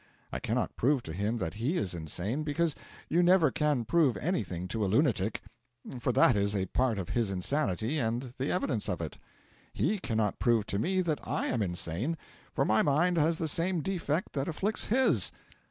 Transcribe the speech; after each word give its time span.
I 0.33 0.39
cannot 0.39 0.75
prove 0.75 1.03
to 1.03 1.13
him 1.13 1.37
that 1.37 1.53
he 1.53 1.77
is 1.77 1.93
insane, 1.93 2.41
because 2.41 2.73
you 3.07 3.21
never 3.21 3.51
can 3.51 3.85
prove 3.85 4.17
anything 4.17 4.67
to 4.69 4.83
a 4.83 4.87
lunatic 4.87 5.41
for 5.99 6.11
that 6.13 6.35
is 6.35 6.55
a 6.55 6.65
part 6.65 6.97
of 6.97 7.09
his 7.09 7.29
insanity 7.29 7.99
and 7.99 8.33
the 8.39 8.51
evidence 8.51 8.89
of 8.89 8.99
it. 8.99 9.19
He 9.73 9.99
cannot 9.99 10.39
prove 10.39 10.65
to 10.65 10.79
me 10.79 11.01
that 11.01 11.19
I 11.23 11.45
am 11.49 11.61
insane, 11.61 12.17
for 12.51 12.65
my 12.65 12.81
mind 12.81 13.19
has 13.19 13.37
the 13.37 13.47
same 13.47 13.81
defect 13.81 14.33
that 14.33 14.47
afflicts 14.47 14.87
his. 14.87 15.31